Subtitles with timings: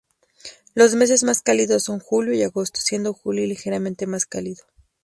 [0.73, 4.63] Los meses más cálidos son julio y agosto, siendo julio ligeramente más cálido.